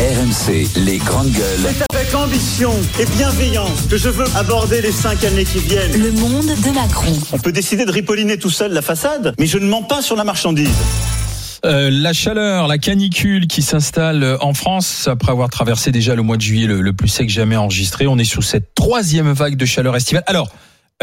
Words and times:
RMC, 0.00 0.66
les 0.86 0.96
grandes 0.96 1.30
gueules. 1.30 1.74
C'est 1.76 1.94
avec 1.94 2.14
ambition 2.14 2.72
et 2.98 3.04
bienveillance 3.04 3.82
que 3.82 3.98
je 3.98 4.08
veux 4.08 4.24
aborder 4.34 4.80
les 4.80 4.92
cinq 4.92 5.22
années 5.24 5.44
qui 5.44 5.58
viennent. 5.58 5.92
Le 5.92 6.10
monde 6.12 6.46
de 6.46 6.74
Macron. 6.74 7.12
On 7.32 7.38
peut 7.38 7.52
décider 7.52 7.84
de 7.84 7.92
ripolliner 7.92 8.38
tout 8.38 8.48
seul 8.48 8.72
la 8.72 8.80
façade, 8.80 9.34
mais 9.38 9.44
je 9.44 9.58
ne 9.58 9.66
mens 9.66 9.82
pas 9.82 10.00
sur 10.00 10.16
la 10.16 10.24
marchandise. 10.24 10.74
Euh, 11.66 11.90
la 11.92 12.14
chaleur, 12.14 12.66
la 12.66 12.78
canicule 12.78 13.46
qui 13.46 13.60
s'installe 13.60 14.38
en 14.40 14.54
France 14.54 15.06
après 15.06 15.32
avoir 15.32 15.50
traversé 15.50 15.92
déjà 15.92 16.14
le 16.14 16.22
mois 16.22 16.38
de 16.38 16.42
juillet 16.42 16.66
le, 16.66 16.80
le 16.80 16.92
plus 16.94 17.08
sec 17.08 17.28
jamais 17.28 17.56
enregistré. 17.56 18.06
On 18.06 18.16
est 18.16 18.24
sous 18.24 18.40
cette 18.40 18.74
troisième 18.74 19.30
vague 19.32 19.56
de 19.56 19.66
chaleur 19.66 19.94
estivale. 19.96 20.24
Alors, 20.26 20.48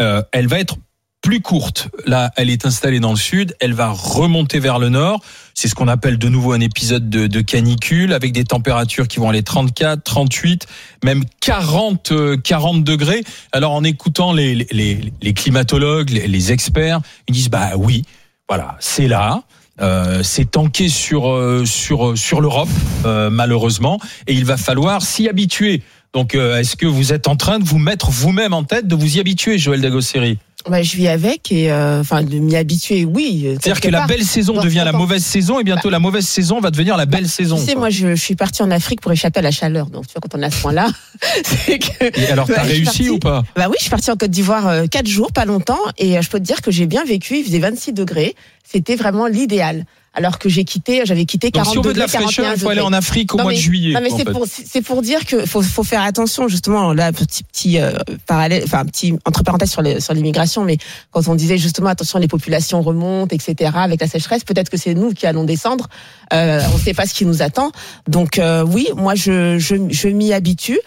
euh, 0.00 0.22
elle 0.32 0.48
va 0.48 0.58
être 0.58 0.74
plus 1.20 1.40
courte. 1.40 1.88
Là, 2.06 2.30
elle 2.36 2.50
est 2.50 2.64
installée 2.64 3.00
dans 3.00 3.10
le 3.10 3.16
sud, 3.16 3.54
elle 3.60 3.74
va 3.74 3.90
remonter 3.90 4.60
vers 4.60 4.78
le 4.78 4.88
nord. 4.88 5.20
C'est 5.54 5.68
ce 5.68 5.74
qu'on 5.74 5.88
appelle 5.88 6.18
de 6.18 6.28
nouveau 6.28 6.52
un 6.52 6.60
épisode 6.60 7.10
de, 7.10 7.40
canicule 7.40 8.12
avec 8.12 8.32
des 8.32 8.44
températures 8.44 9.08
qui 9.08 9.18
vont 9.18 9.28
aller 9.28 9.42
34, 9.42 10.02
38, 10.02 10.66
même 11.04 11.24
40, 11.40 12.12
40 12.42 12.84
degrés. 12.84 13.24
Alors 13.52 13.72
en 13.72 13.84
écoutant 13.84 14.32
les, 14.32 14.54
les, 14.54 15.12
les 15.20 15.34
climatologues, 15.34 16.10
les, 16.10 16.52
experts, 16.52 17.00
ils 17.26 17.34
disent 17.34 17.50
bah 17.50 17.72
oui, 17.76 18.04
voilà, 18.48 18.76
c'est 18.80 19.08
là. 19.08 19.42
Euh, 19.80 20.24
c'est 20.24 20.50
tanké 20.50 20.88
sur 20.88 21.28
euh, 21.28 21.64
sur 21.64 22.18
sur 22.18 22.40
l'Europe 22.40 22.68
euh, 23.04 23.30
malheureusement 23.30 24.00
et 24.26 24.32
il 24.32 24.44
va 24.44 24.56
falloir 24.56 25.02
s'y 25.02 25.28
habituer. 25.28 25.82
Donc 26.14 26.34
euh, 26.34 26.58
est-ce 26.58 26.76
que 26.76 26.86
vous 26.86 27.12
êtes 27.12 27.28
en 27.28 27.36
train 27.36 27.58
de 27.58 27.64
vous 27.64 27.78
mettre 27.78 28.10
vous-même 28.10 28.54
en 28.54 28.64
tête 28.64 28.88
de 28.88 28.94
vous 28.94 29.16
y 29.16 29.20
habituer 29.20 29.58
Joël 29.58 29.80
Dagosseri? 29.80 30.38
Bah, 30.66 30.82
je 30.82 30.96
vis 30.96 31.08
avec 31.08 31.52
et 31.52 31.70
euh, 31.70 32.00
enfin 32.00 32.22
de 32.22 32.36
m'y 32.38 32.56
habituer, 32.56 33.04
oui. 33.04 33.56
C'est-à-dire 33.60 33.80
que 33.80 33.88
la 33.88 34.06
belle 34.06 34.24
saison 34.24 34.60
devient 34.60 34.82
la 34.84 34.92
mauvaise 34.92 35.24
saison 35.24 35.60
et 35.60 35.64
bientôt 35.64 35.88
bah, 35.88 35.92
la 35.92 35.98
mauvaise 36.00 36.26
saison 36.26 36.60
va 36.60 36.70
devenir 36.70 36.96
la 36.96 37.06
belle 37.06 37.22
bah, 37.22 37.28
saison. 37.28 37.56
Tu 37.56 37.64
sais, 37.64 37.74
moi 37.76 37.90
je, 37.90 38.14
je, 38.14 38.20
suis 38.20 38.34
partie 38.34 38.62
en 38.62 38.70
Afrique 38.70 39.00
pour 39.00 39.12
échapper 39.12 39.38
à 39.38 39.42
la 39.42 39.52
chaleur. 39.52 39.86
Donc 39.86 40.06
tu 40.06 40.14
vois 40.14 40.20
quand 40.20 40.36
on 40.38 40.42
a 40.42 40.50
ce 40.50 40.60
point-là, 40.60 40.88
c'est 41.44 41.78
que. 41.78 42.20
Et 42.20 42.26
alors 42.26 42.46
t'as 42.46 42.62
réussi 42.62 42.84
partie, 42.84 43.10
ou 43.10 43.18
pas? 43.18 43.44
Bah 43.54 43.68
oui, 43.68 43.76
je 43.78 43.82
suis 43.82 43.90
partie 43.90 44.10
en 44.10 44.16
Côte 44.16 44.30
d'Ivoire 44.30 44.66
euh, 44.66 44.86
quatre 44.86 45.08
jours, 45.08 45.32
pas 45.32 45.44
longtemps, 45.44 45.78
et 45.96 46.18
euh, 46.18 46.22
je 46.22 46.28
peux 46.28 46.38
te 46.38 46.44
dire 46.44 46.60
que 46.60 46.70
j'ai 46.70 46.86
bien 46.86 47.04
vécu. 47.04 47.38
Il 47.38 47.44
faisait 47.44 47.60
26 47.60 47.92
degrés. 47.92 48.34
C'était 48.64 48.96
vraiment 48.96 49.28
l'idéal 49.28 49.86
alors 50.18 50.38
que 50.40 50.48
j'ai 50.48 50.64
quitté, 50.64 51.02
j'avais 51.04 51.24
quitté 51.24 51.52
40 51.52 51.64
Donc, 51.64 51.72
si 51.72 51.78
on 51.78 51.82
veut 51.82 51.94
de 51.94 51.98
la 52.00 52.08
fraîcheur, 52.08 52.52
il 52.52 52.60
faut 52.60 52.68
aller 52.68 52.80
en 52.80 52.92
Afrique 52.92 53.34
au 53.34 53.38
non, 53.38 53.44
mois 53.44 53.52
mais, 53.52 53.56
de 53.56 53.62
juillet. 53.62 53.94
Non 53.94 54.00
mais 54.02 54.10
c'est 54.10 54.24
pour 54.24 54.46
c'est 54.48 54.82
pour 54.82 55.00
dire 55.00 55.24
que 55.24 55.46
faut 55.46 55.62
faut 55.62 55.84
faire 55.84 56.02
attention 56.02 56.48
justement 56.48 56.92
là 56.92 57.12
petit 57.12 57.44
petit 57.44 57.78
euh, 57.78 57.92
parallèle, 58.26 58.62
enfin 58.64 58.84
petit 58.84 59.14
entre 59.24 59.44
parenthèses 59.44 59.70
sur 59.70 59.80
les, 59.80 60.00
sur 60.00 60.14
l'immigration, 60.14 60.64
mais 60.64 60.76
quand 61.12 61.28
on 61.28 61.36
disait 61.36 61.56
justement 61.56 61.88
attention 61.88 62.18
les 62.18 62.26
populations 62.26 62.82
remontent 62.82 63.34
etc 63.34 63.70
avec 63.76 64.00
la 64.00 64.08
sécheresse, 64.08 64.42
peut-être 64.42 64.70
que 64.70 64.76
c'est 64.76 64.94
nous 64.94 65.12
qui 65.12 65.26
allons 65.26 65.44
descendre, 65.44 65.88
euh, 66.32 66.60
on 66.72 66.78
ne 66.78 66.82
sait 66.82 66.94
pas 66.94 67.06
ce 67.06 67.14
qui 67.14 67.24
nous 67.24 67.40
attend. 67.40 67.70
Donc 68.08 68.40
euh, 68.40 68.64
oui, 68.64 68.88
moi 68.96 69.14
je 69.14 69.58
je, 69.58 69.76
je 69.88 70.08
m'y 70.08 70.32
habitue. 70.32 70.80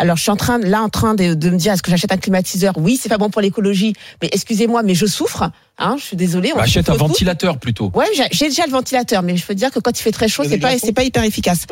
Alors 0.00 0.16
je 0.16 0.22
suis 0.22 0.30
en 0.30 0.36
train 0.36 0.58
là 0.58 0.80
en 0.80 0.88
train 0.88 1.14
de, 1.14 1.34
de 1.34 1.50
me 1.50 1.56
dire 1.56 1.72
est-ce 1.72 1.82
que 1.82 1.90
j'achète 1.90 2.12
un 2.12 2.16
climatiseur? 2.18 2.74
Oui, 2.78 2.98
c'est 3.00 3.08
pas 3.08 3.18
bon 3.18 3.30
pour 3.30 3.42
l'écologie, 3.42 3.94
mais 4.22 4.30
excusez-moi, 4.32 4.84
mais 4.84 4.94
je 4.94 5.06
souffre. 5.06 5.50
Hein, 5.76 5.96
je 5.98 6.04
suis 6.04 6.16
désolée. 6.16 6.52
Bah, 6.54 6.62
achète 6.62 6.88
un 6.88 6.92
tout. 6.92 7.00
ventilateur 7.00 7.58
plutôt. 7.58 7.90
Ouais, 7.94 8.06
j'ai 8.30 8.46
déjà 8.46 8.64
le 8.64 8.70
ventilateur, 8.72 9.22
mais 9.22 9.36
je 9.36 9.44
peux 9.44 9.56
dire 9.56 9.72
que 9.72 9.80
quand 9.80 9.98
il 9.98 10.02
fait 10.02 10.12
très 10.12 10.28
chaud, 10.28 10.44
c'est 10.48 10.58
pas 10.58 10.78
c'est 10.78 10.92
pas 10.92 11.02
hyper 11.02 11.24
efficace. 11.24 11.66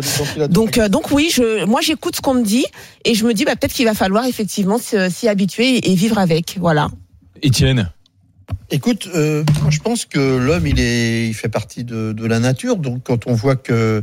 Donc 0.50 0.76
euh, 0.76 0.88
donc 0.88 1.12
oui, 1.12 1.30
je 1.32 1.64
moi 1.66 1.80
j'écoute 1.80 2.16
ce 2.16 2.20
qu'on 2.20 2.34
me 2.34 2.44
dit 2.44 2.66
et 3.04 3.14
je 3.14 3.24
me 3.24 3.32
dis 3.32 3.44
bah 3.44 3.54
peut-être 3.54 3.72
qu'il 3.72 3.86
va 3.86 3.94
falloir 3.94 4.26
effectivement 4.26 4.78
s'y 4.78 5.28
habituer 5.28 5.88
et 5.88 5.94
vivre 5.94 6.18
avec. 6.18 6.56
Voilà. 6.60 6.88
Étienne. 7.42 7.90
Écoute, 8.70 9.08
euh, 9.14 9.44
je 9.70 9.78
pense 9.78 10.04
que 10.04 10.18
l'homme 10.18 10.66
il 10.66 10.80
est 10.80 11.28
il 11.28 11.34
fait 11.34 11.48
partie 11.48 11.84
de, 11.84 12.12
de 12.12 12.26
la 12.26 12.40
nature, 12.40 12.76
donc 12.76 13.04
quand 13.04 13.28
on 13.28 13.34
voit 13.34 13.54
que 13.56 14.02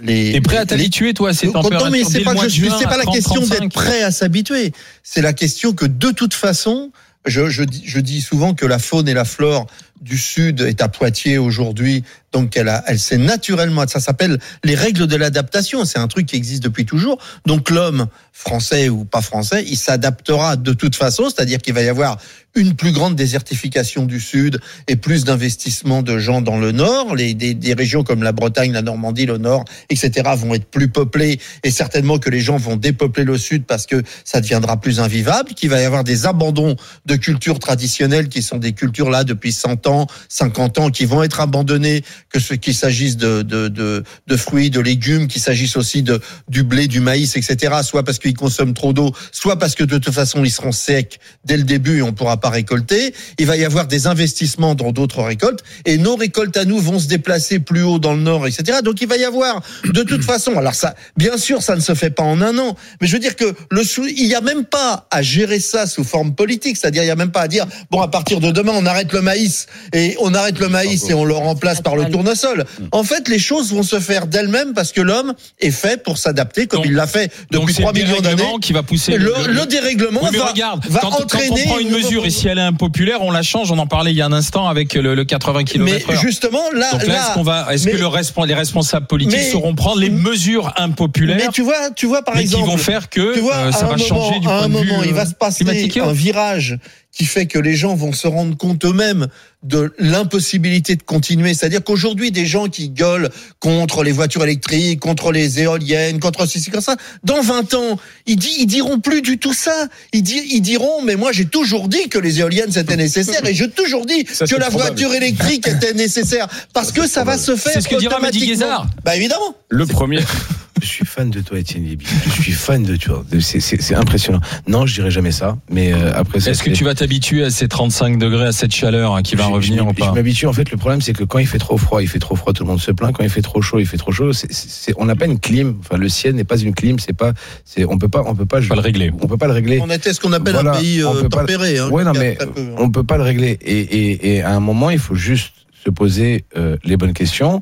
les. 0.00 0.32
T'es 0.32 0.40
prêt 0.40 0.56
à 0.58 0.66
t'habituer, 0.66 1.14
toi, 1.14 1.30
à 1.30 1.32
ces 1.34 1.50
températures 1.50 1.86
Non, 1.86 1.90
mais 1.90 2.04
c'est 2.04 2.20
pas, 2.20 2.34
que 2.34 2.48
je, 2.48 2.66
c'est 2.78 2.84
pas 2.84 2.96
la 2.96 3.06
question 3.06 3.46
d'être 3.46 3.72
prêt 3.72 4.02
à 4.02 4.10
s'habituer. 4.10 4.72
C'est 5.02 5.22
la 5.22 5.32
question 5.32 5.72
que, 5.72 5.86
de 5.86 6.10
toute 6.10 6.34
façon, 6.34 6.90
je, 7.26 7.48
je, 7.48 7.62
je 7.84 8.00
dis 8.00 8.20
souvent 8.20 8.54
que 8.54 8.66
la 8.66 8.78
faune 8.78 9.08
et 9.08 9.14
la 9.14 9.24
flore 9.24 9.66
du 10.04 10.18
Sud 10.18 10.60
est 10.60 10.82
à 10.82 10.88
Poitiers 10.88 11.38
aujourd'hui, 11.38 12.04
donc 12.34 12.56
elle, 12.56 12.68
a, 12.68 12.82
elle 12.88 12.98
s'est 12.98 13.16
naturellement, 13.16 13.86
ça 13.86 14.00
s'appelle 14.00 14.38
les 14.64 14.74
règles 14.74 15.06
de 15.06 15.16
l'adaptation, 15.16 15.84
c'est 15.84 16.00
un 16.00 16.08
truc 16.08 16.26
qui 16.26 16.36
existe 16.36 16.62
depuis 16.62 16.84
toujours. 16.84 17.18
Donc 17.46 17.70
l'homme, 17.70 18.08
français 18.32 18.88
ou 18.88 19.04
pas 19.04 19.22
français, 19.22 19.64
il 19.66 19.76
s'adaptera 19.76 20.56
de 20.56 20.72
toute 20.72 20.96
façon, 20.96 21.30
c'est-à-dire 21.30 21.58
qu'il 21.58 21.74
va 21.74 21.82
y 21.82 21.88
avoir 21.88 22.18
une 22.56 22.74
plus 22.74 22.92
grande 22.92 23.16
désertification 23.16 24.04
du 24.04 24.20
Sud 24.20 24.60
et 24.88 24.96
plus 24.96 25.24
d'investissement 25.24 26.02
de 26.02 26.18
gens 26.18 26.40
dans 26.40 26.58
le 26.58 26.72
Nord. 26.72 27.14
Les, 27.14 27.34
des, 27.34 27.54
des, 27.54 27.74
régions 27.74 28.04
comme 28.04 28.22
la 28.22 28.32
Bretagne, 28.32 28.72
la 28.72 28.82
Normandie, 28.82 29.26
le 29.26 29.38
Nord, 29.38 29.64
etc. 29.90 30.30
vont 30.36 30.54
être 30.54 30.66
plus 30.66 30.88
peuplées 30.88 31.40
et 31.62 31.70
certainement 31.70 32.18
que 32.18 32.30
les 32.30 32.40
gens 32.40 32.56
vont 32.56 32.76
dépeupler 32.76 33.24
le 33.24 33.38
Sud 33.38 33.64
parce 33.64 33.86
que 33.86 34.02
ça 34.24 34.40
deviendra 34.40 34.80
plus 34.80 35.00
invivable, 35.00 35.54
qu'il 35.54 35.70
va 35.70 35.80
y 35.80 35.84
avoir 35.84 36.04
des 36.04 36.26
abandons 36.26 36.76
de 37.06 37.16
cultures 37.16 37.58
traditionnelles 37.58 38.28
qui 38.28 38.42
sont 38.42 38.58
des 38.58 38.72
cultures 38.72 39.10
là 39.10 39.24
depuis 39.24 39.52
100 39.52 39.86
ans, 39.86 39.93
50 40.28 40.78
ans, 40.78 40.90
qui 40.90 41.04
vont 41.04 41.22
être 41.22 41.40
abandonnées, 41.40 42.02
que 42.30 42.40
ce 42.40 42.54
qu'il 42.54 42.74
s'agisse 42.74 43.16
de, 43.16 43.42
de, 43.42 43.68
de, 43.68 44.04
de, 44.26 44.36
fruits, 44.36 44.70
de 44.70 44.80
légumes, 44.80 45.28
qu'il 45.28 45.40
s'agisse 45.40 45.76
aussi 45.76 46.02
de, 46.02 46.20
du 46.48 46.62
blé, 46.62 46.86
du 46.86 47.00
maïs, 47.00 47.36
etc. 47.36 47.74
Soit 47.82 48.02
parce 48.02 48.18
qu'ils 48.18 48.34
consomment 48.34 48.74
trop 48.74 48.92
d'eau, 48.92 49.12
soit 49.32 49.58
parce 49.58 49.74
que 49.74 49.84
de 49.84 49.98
toute 49.98 50.14
façon 50.14 50.44
ils 50.44 50.50
seront 50.50 50.72
secs 50.72 51.18
dès 51.44 51.56
le 51.56 51.64
début 51.64 51.98
et 51.98 52.02
on 52.02 52.12
pourra 52.12 52.38
pas 52.38 52.50
récolter. 52.50 53.14
Il 53.38 53.46
va 53.46 53.56
y 53.56 53.64
avoir 53.64 53.86
des 53.86 54.06
investissements 54.06 54.74
dans 54.74 54.92
d'autres 54.92 55.22
récoltes 55.22 55.62
et 55.84 55.98
nos 55.98 56.16
récoltes 56.16 56.56
à 56.56 56.64
nous 56.64 56.78
vont 56.78 56.98
se 56.98 57.08
déplacer 57.08 57.58
plus 57.58 57.82
haut 57.82 57.98
dans 57.98 58.14
le 58.14 58.22
nord, 58.22 58.46
etc. 58.46 58.78
Donc 58.82 59.00
il 59.00 59.08
va 59.08 59.16
y 59.16 59.24
avoir 59.24 59.62
de 59.84 60.02
toute 60.02 60.24
façon. 60.24 60.56
Alors 60.56 60.74
ça, 60.74 60.94
bien 61.16 61.36
sûr, 61.36 61.62
ça 61.62 61.76
ne 61.76 61.80
se 61.80 61.94
fait 61.94 62.10
pas 62.10 62.22
en 62.22 62.40
un 62.40 62.58
an, 62.58 62.76
mais 63.00 63.06
je 63.06 63.12
veux 63.12 63.18
dire 63.18 63.36
que 63.36 63.54
le 63.70 63.84
sou, 63.84 64.06
il 64.06 64.26
y 64.26 64.34
a 64.34 64.40
même 64.40 64.64
pas 64.64 65.06
à 65.10 65.22
gérer 65.22 65.60
ça 65.60 65.86
sous 65.86 66.04
forme 66.04 66.34
politique. 66.34 66.76
C'est-à-dire 66.76 67.02
il 67.02 67.08
y 67.08 67.10
a 67.10 67.16
même 67.16 67.32
pas 67.32 67.42
à 67.42 67.48
dire 67.48 67.66
bon 67.90 68.00
à 68.00 68.08
partir 68.08 68.40
de 68.40 68.50
demain 68.50 68.72
on 68.74 68.86
arrête 68.86 69.12
le 69.12 69.22
maïs 69.22 69.66
et 69.92 70.16
on 70.20 70.34
arrête 70.34 70.58
le 70.58 70.68
maïs 70.68 71.08
et 71.10 71.14
on 71.14 71.24
le 71.24 71.34
remplace 71.34 71.80
par 71.80 71.96
le 71.96 72.06
tournesol. 72.06 72.64
En 72.92 73.04
fait, 73.04 73.28
les 73.28 73.38
choses 73.38 73.72
vont 73.72 73.82
se 73.82 74.00
faire 74.00 74.26
d'elles-mêmes 74.26 74.72
parce 74.74 74.92
que 74.92 75.00
l'homme 75.00 75.34
est 75.60 75.70
fait 75.70 76.02
pour 76.02 76.18
s'adapter 76.18 76.66
comme 76.66 76.80
donc, 76.80 76.86
il 76.86 76.94
l'a 76.94 77.06
fait 77.06 77.32
depuis 77.50 77.74
3 77.74 77.92
millions 77.92 78.20
d'années. 78.20 78.42
qui 78.60 78.72
va 78.72 78.82
pousser 78.82 79.16
le, 79.16 79.32
le, 79.46 79.52
le 79.52 79.66
dérèglement 79.66 80.20
oui, 80.22 80.36
va, 80.36 80.46
regarde, 80.46 80.84
va 80.88 81.00
quand, 81.00 81.20
entraîner 81.20 81.48
quand 81.48 81.54
on 81.54 81.68
prend 81.68 81.78
une 81.78 81.90
mesure 81.90 82.24
et 82.26 82.30
si 82.30 82.48
elle 82.48 82.58
est 82.58 82.62
impopulaire, 82.62 83.22
on 83.22 83.30
la 83.30 83.42
change. 83.42 83.70
On 83.70 83.78
en 83.78 83.86
parlait 83.86 84.12
il 84.12 84.16
y 84.16 84.22
a 84.22 84.26
un 84.26 84.32
instant 84.32 84.68
avec 84.68 84.94
le, 84.94 85.14
le 85.14 85.24
80 85.24 85.64
km 85.64 86.06
Mais 86.08 86.16
justement, 86.16 86.62
là, 86.72 86.90
Donc 86.92 87.06
là, 87.06 87.14
là 87.14 87.20
est-ce 87.20 87.34
qu'on 87.34 87.42
va, 87.42 87.72
est-ce 87.72 87.88
que 87.88 87.96
le 87.96 88.06
resp 88.06 88.34
les 88.46 88.54
responsables 88.54 89.06
politiques 89.06 89.38
mais, 89.38 89.50
sauront 89.50 89.74
prendre 89.74 90.00
les 90.00 90.10
mesures 90.10 90.72
impopulaires 90.76 91.36
Mais 91.38 91.48
tu 91.52 91.62
vois, 91.62 91.90
tu 91.94 92.06
vois 92.06 92.22
par 92.22 92.34
mais 92.34 92.42
exemple, 92.42 92.64
qui 92.64 92.70
vont 92.70 92.76
faire 92.76 93.08
que 93.08 93.34
tu 93.34 93.40
vois, 93.40 93.54
euh, 93.54 93.72
ça 93.72 93.86
va 93.86 93.92
moment, 93.92 94.04
changer 94.04 94.40
du 94.40 94.46
à 94.46 94.50
point 94.50 94.62
un 94.62 94.68
de 94.68 94.72
moment, 94.72 95.00
vue 95.00 95.08
il 95.08 95.14
va 95.14 95.26
se 95.26 95.34
passer 95.34 95.64
un 96.00 96.12
virage 96.12 96.78
qui 97.14 97.24
fait 97.24 97.46
que 97.46 97.58
les 97.58 97.76
gens 97.76 97.94
vont 97.94 98.12
se 98.12 98.26
rendre 98.26 98.56
compte 98.56 98.84
eux-mêmes 98.84 99.28
de 99.62 99.94
l'impossibilité 99.98 100.96
de 100.96 101.02
continuer. 101.02 101.54
C'est-à-dire 101.54 101.82
qu'aujourd'hui, 101.82 102.30
des 102.32 102.44
gens 102.44 102.68
qui 102.68 102.90
gueulent 102.90 103.30
contre 103.60 104.02
les 104.02 104.12
voitures 104.12 104.42
électriques, 104.42 105.00
contre 105.00 105.30
les 105.30 105.60
éoliennes, 105.60 106.18
contre 106.18 106.44
ceci, 106.46 106.70
comme 106.70 106.80
ça, 106.80 106.96
dans 107.22 107.40
20 107.40 107.74
ans, 107.74 107.98
ils, 108.26 108.36
di 108.36 108.48
ils 108.58 108.66
diront 108.66 108.98
plus 108.98 109.22
du 109.22 109.38
tout 109.38 109.54
ça. 109.54 109.88
Ils, 110.12 110.22
di 110.22 110.40
ils 110.50 110.60
diront, 110.60 111.02
mais 111.02 111.16
moi 111.16 111.30
j'ai 111.32 111.46
toujours 111.46 111.88
dit 111.88 112.08
que 112.08 112.18
les 112.18 112.40
éoliennes 112.40 112.72
c'était 112.72 112.96
nécessaire 112.96 113.46
et 113.46 113.54
j'ai 113.54 113.70
toujours 113.70 114.06
dit 114.06 114.26
Ça, 114.30 114.46
que 114.46 114.56
la 114.56 114.66
probable. 114.66 114.90
voiture 114.96 115.14
électrique 115.14 115.68
était 115.68 115.94
nécessaire 115.94 116.48
parce 116.72 116.90
que 116.92 117.06
ça 117.06 117.24
va 117.24 117.38
se 117.38 117.54
faire 117.56 117.72
C'est 117.74 117.80
ce 117.80 117.88
que 117.88 117.96
dira. 117.96 118.18
Guézard. 118.30 118.86
Bah 119.04 119.16
évidemment. 119.16 119.54
Le 119.68 119.86
premier. 119.86 120.20
Je 120.82 120.86
suis 120.86 121.04
fan 121.06 121.30
de 121.30 121.40
toi, 121.40 121.58
Étienne 121.58 121.84
Liby. 121.84 122.04
Je 122.26 122.42
suis 122.42 122.52
fan 122.52 122.82
de 122.82 122.96
toi. 122.96 123.24
C'est- 123.40 123.60
C'est 123.60 123.80
c'est 123.80 123.94
impressionnant. 123.94 124.40
Non, 124.66 124.86
je 124.86 124.94
dirais 124.94 125.10
jamais 125.10 125.30
ça. 125.30 125.56
Mais 125.70 125.92
euh, 125.92 126.12
après, 126.14 126.40
ça, 126.40 126.50
Est-ce 126.50 126.62
que 126.62 126.70
tu 126.70 126.84
vas 126.84 126.94
t'habituer 126.94 127.44
à 127.44 127.50
ces 127.50 127.68
35 127.68 128.18
degrés, 128.18 128.46
à 128.46 128.52
cette 128.52 128.72
chaleur 128.74 129.14
hein, 129.14 129.22
qui 129.22 129.36
va 129.36 129.44
Je- 129.44 129.48
je 129.50 129.54
revenir 129.54 129.84
m'y- 129.84 129.90
ou 129.90 129.94
pas 129.94 130.06
Je 130.06 130.10
m'habitue. 130.10 130.46
En 130.46 130.52
fait, 130.52 130.70
le 130.70 130.76
problème, 130.76 131.00
c'est 131.00 131.12
que 131.12 131.22
quand 131.24 131.38
il 131.38 131.46
fait 131.46 131.58
trop 131.58 131.78
froid, 131.78 132.02
il 132.02 132.08
fait 132.08 132.18
trop 132.18 132.34
froid, 132.36 132.52
tout 132.52 132.64
le 132.64 132.68
monde 132.70 132.80
se 132.80 132.90
plaint. 132.90 133.14
Quand 133.14 133.22
il 133.22 133.30
fait 133.30 133.40
trop 133.42 133.62
chaud, 133.62 133.78
il 133.78 133.86
fait 133.86 133.96
trop 133.96 134.10
chaud. 134.12 134.32
C'est- 134.32 134.52
c'est- 134.52 134.94
on 134.96 135.04
n'a 135.04 135.14
pas 135.16 135.26
une 135.26 135.38
clim. 135.38 135.76
Enfin, 135.80 135.96
le 135.96 136.08
ciel 136.08 136.34
n'est 136.34 136.44
pas 136.44 136.58
une 136.58 136.74
clim. 136.74 136.98
C'est 136.98 137.12
pas. 137.16 137.32
C'est. 137.64 137.84
On 137.84 137.96
peut 137.96 138.08
pas. 138.08 138.22
On 138.26 138.34
peut 138.34 138.44
pas. 138.46 138.60
Pas 138.60 138.74
le 138.74 138.80
régler. 138.80 139.12
On 139.22 139.26
peut 139.28 139.38
pas 139.38 139.46
le 139.46 139.52
régler. 139.52 139.78
On 139.80 139.90
était 139.90 140.12
ce 140.12 140.20
qu'on 140.20 140.32
appelle 140.32 140.54
Voilà, 140.54 140.72
un 140.72 140.80
pays 140.80 141.04
on 141.04 141.14
euh, 141.16 141.22
peut 141.22 141.28
pas- 141.28 141.40
tempéré. 141.40 141.78
Hein, 141.78 141.88
Ouais, 141.90 142.02
non, 142.04 142.12
mais 142.12 142.34
peu, 142.34 142.46
hein. 142.60 142.74
on 142.78 142.90
peut 142.90 143.04
pas 143.04 143.16
le 143.16 143.22
régler. 143.22 143.58
Et, 143.62 143.78
et, 143.80 144.34
et 144.36 144.42
à 144.42 144.50
un 144.54 144.60
moment, 144.60 144.90
il 144.90 144.98
faut 144.98 145.14
juste 145.14 145.54
se 145.84 145.90
poser 145.90 146.44
euh, 146.56 146.76
les 146.84 146.96
bonnes 146.96 147.12
questions 147.12 147.60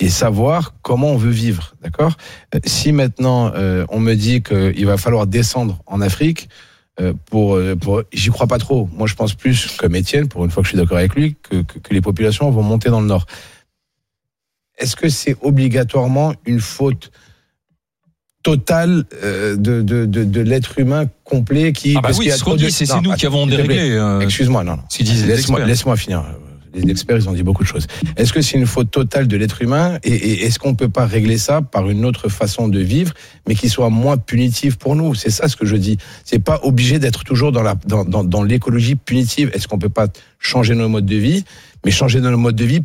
et 0.00 0.08
savoir 0.08 0.74
comment 0.82 1.08
on 1.12 1.16
veut 1.16 1.30
vivre, 1.30 1.74
d'accord? 1.82 2.16
Euh, 2.54 2.58
Si 2.64 2.90
maintenant 2.92 3.52
euh, 3.54 3.84
on 3.90 4.00
me 4.00 4.14
dit 4.14 4.42
qu'il 4.42 4.86
va 4.86 4.96
falloir 4.96 5.26
descendre 5.26 5.78
en 5.86 6.00
Afrique, 6.00 6.48
euh, 7.00 7.12
pour, 7.30 7.54
euh, 7.54 7.76
pour 7.76 8.02
j'y 8.12 8.30
crois 8.30 8.46
pas 8.46 8.58
trop. 8.58 8.88
Moi, 8.92 9.06
je 9.06 9.14
pense 9.14 9.34
plus 9.34 9.76
comme 9.78 9.94
Étienne, 9.94 10.28
pour 10.28 10.44
une 10.44 10.50
fois 10.50 10.62
que 10.62 10.66
je 10.66 10.70
suis 10.70 10.78
d'accord 10.78 10.98
avec 10.98 11.14
lui, 11.14 11.36
que, 11.42 11.62
que, 11.62 11.78
que 11.78 11.94
les 11.94 12.00
populations 12.00 12.50
vont 12.50 12.62
monter 12.62 12.90
dans 12.90 13.00
le 13.00 13.06
nord. 13.06 13.26
Est-ce 14.78 14.96
que 14.96 15.08
c'est 15.08 15.36
obligatoirement 15.42 16.34
une 16.46 16.60
faute 16.60 17.10
totale 18.42 19.04
euh, 19.22 19.54
de, 19.56 19.82
de, 19.82 20.06
de, 20.06 20.24
de 20.24 20.40
l'être 20.40 20.78
humain 20.78 21.04
complet 21.24 21.72
qui 21.72 21.92
Ah 21.92 22.00
bah 22.00 22.08
parce 22.08 22.18
oui, 22.18 22.30
ce 22.30 22.42
qu'on 22.42 22.54
dit, 22.56 22.72
c'est 22.72 22.86
nous 23.02 23.12
qui 23.12 23.26
avons 23.26 23.46
dérégler. 23.46 23.90
euh, 23.90 24.20
Excuse-moi, 24.20 24.64
non, 24.64 24.76
non. 24.76 24.82
Laisse-moi 25.26 25.64
laisse-moi 25.66 25.96
finir. 25.96 26.24
Les 26.74 26.90
experts, 26.90 27.16
ils 27.16 27.28
ont 27.28 27.32
dit 27.32 27.42
beaucoup 27.42 27.62
de 27.62 27.68
choses. 27.68 27.86
Est-ce 28.16 28.32
que 28.32 28.40
c'est 28.40 28.56
une 28.56 28.66
faute 28.66 28.90
totale 28.90 29.26
de 29.26 29.36
l'être 29.36 29.62
humain 29.62 29.98
et, 30.04 30.44
est-ce 30.44 30.58
qu'on 30.58 30.74
peut 30.74 30.88
pas 30.88 31.06
régler 31.06 31.38
ça 31.38 31.62
par 31.62 31.88
une 31.90 32.04
autre 32.04 32.28
façon 32.28 32.68
de 32.68 32.80
vivre, 32.80 33.12
mais 33.48 33.54
qui 33.54 33.68
soit 33.68 33.90
moins 33.90 34.16
punitive 34.16 34.78
pour 34.78 34.94
nous? 34.96 35.14
C'est 35.14 35.30
ça 35.30 35.48
ce 35.48 35.56
que 35.56 35.66
je 35.66 35.76
dis. 35.76 35.98
C'est 36.24 36.38
pas 36.38 36.60
obligé 36.62 36.98
d'être 36.98 37.24
toujours 37.24 37.52
dans 37.52 37.62
dans, 38.24 38.42
l'écologie 38.42 38.94
punitive. 38.94 39.50
Est-ce 39.52 39.68
qu'on 39.68 39.78
peut 39.78 39.88
pas 39.88 40.06
changer 40.38 40.74
nos 40.74 40.88
modes 40.88 41.06
de 41.06 41.16
vie, 41.16 41.44
mais 41.84 41.90
changer 41.90 42.20
nos 42.20 42.36
modes 42.36 42.56
de 42.56 42.64
vie 42.64 42.82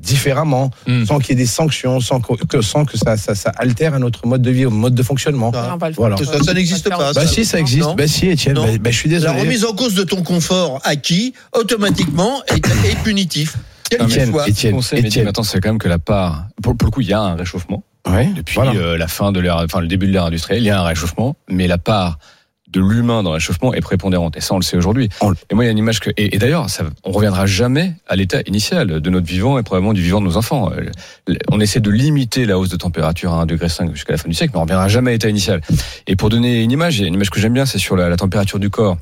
différemment, 0.00 0.70
Hmm. 0.86 1.04
sans 1.04 1.18
qu'il 1.18 1.30
y 1.30 1.32
ait 1.32 1.44
des 1.44 1.46
sanctions, 1.46 2.00
sans 2.00 2.20
que, 2.20 2.60
sans 2.62 2.84
que 2.84 2.96
ça, 2.98 3.16
ça, 3.16 3.34
ça 3.34 3.50
altère 3.56 3.98
notre 4.00 4.26
mode 4.26 4.42
de 4.42 4.50
vie, 4.50 4.66
au 4.66 4.70
mode 4.70 4.94
de 4.94 5.02
fonctionnement. 5.02 5.52
Ah. 5.54 5.76
Voilà. 5.96 6.16
Ça, 6.16 6.42
ça 6.42 6.54
n'existe 6.54 6.88
pas. 6.88 7.12
Bah 7.12 7.26
si, 7.26 7.44
ça 7.44 7.58
existe. 7.60 7.82
Non. 7.86 7.94
Bah 7.94 8.08
si, 8.08 8.26
Étienne. 8.28 8.54
Bah, 8.54 8.62
bah, 8.80 8.90
je 8.90 8.96
suis 8.96 9.08
La 9.10 9.18
désolé. 9.20 9.40
remise 9.40 9.64
en 9.64 9.72
cause 9.74 9.94
de 9.94 10.02
ton 10.02 10.22
confort 10.22 10.80
acquis, 10.84 11.34
automatiquement, 11.52 12.42
est, 12.48 12.66
est 12.86 12.96
punitif. 13.04 13.56
Quel 13.90 14.02
Mehdi, 14.02 14.18
Étienne. 14.46 15.24
maintenant, 15.24 15.42
c'est 15.42 15.60
quand 15.60 15.70
même 15.70 15.78
que 15.78 15.88
la 15.88 15.98
part. 15.98 16.46
Pour, 16.62 16.76
pour 16.76 16.86
le 16.86 16.90
coup, 16.92 17.00
il 17.00 17.08
y 17.08 17.12
a 17.12 17.20
un 17.20 17.34
réchauffement. 17.34 17.82
Ouais, 18.08 18.28
Depuis 18.34 18.54
voilà. 18.54 18.72
euh, 18.72 18.96
la 18.96 19.08
fin 19.08 19.30
de 19.32 19.40
l'ère, 19.40 19.56
enfin 19.56 19.80
le 19.80 19.86
début 19.88 20.06
de 20.06 20.12
l'ère 20.12 20.24
industrielle, 20.24 20.62
il 20.62 20.66
y 20.66 20.70
a 20.70 20.80
un 20.80 20.84
réchauffement, 20.84 21.36
mais 21.50 21.66
la 21.66 21.76
part 21.76 22.18
de 22.72 22.80
l'humain 22.80 23.22
dans 23.22 23.30
le 23.30 23.34
réchauffement 23.34 23.74
est 23.74 23.80
prépondérante. 23.80 24.36
Et 24.36 24.40
ça, 24.40 24.54
on 24.54 24.58
le 24.58 24.62
sait 24.62 24.76
aujourd'hui. 24.76 25.08
Et 25.50 25.54
moi, 25.54 25.64
il 25.64 25.66
y 25.66 25.68
a 25.68 25.72
une 25.72 25.78
image 25.78 26.00
que. 26.00 26.10
Et, 26.16 26.34
et 26.34 26.38
d'ailleurs, 26.38 26.68
ça, 26.70 26.84
on 27.04 27.10
reviendra 27.12 27.46
jamais 27.46 27.94
à 28.06 28.16
l'état 28.16 28.40
initial 28.46 29.00
de 29.00 29.10
notre 29.10 29.26
vivant 29.26 29.58
et 29.58 29.62
probablement 29.62 29.92
du 29.92 30.02
vivant 30.02 30.20
de 30.20 30.26
nos 30.26 30.36
enfants. 30.36 30.70
Euh, 30.72 31.34
On 31.50 31.60
essaie 31.60 31.80
de 31.80 31.90
limiter 31.90 32.46
la 32.46 32.58
hausse 32.58 32.68
de 32.68 32.76
température 32.76 33.32
à 33.34 33.44
1,5 33.44 33.46
degré 33.46 33.68
jusqu'à 33.92 34.12
la 34.12 34.18
fin 34.18 34.28
du 34.28 34.34
siècle, 34.34 34.52
mais 34.54 34.60
on 34.60 34.62
reviendra 34.62 34.88
jamais 34.88 35.10
à 35.10 35.14
l'état 35.14 35.28
initial. 35.28 35.60
Et 36.06 36.16
pour 36.16 36.28
donner 36.28 36.62
une 36.62 36.70
image, 36.72 36.98
il 36.98 37.02
y 37.02 37.04
a 37.04 37.08
une 37.08 37.14
image 37.14 37.30
que 37.30 37.40
j'aime 37.40 37.54
bien, 37.54 37.66
c'est 37.66 37.78
sur 37.78 37.96
la, 37.96 38.08
la 38.08 38.16
température 38.16 38.58
du 38.58 38.70
corps. 38.70 38.96